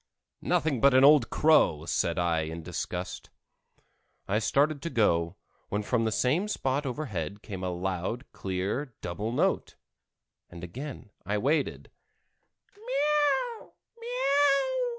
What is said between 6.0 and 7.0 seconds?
the same spot